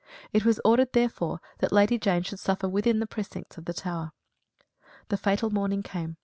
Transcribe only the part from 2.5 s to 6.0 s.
within the precincts of the Tower. The fatal morning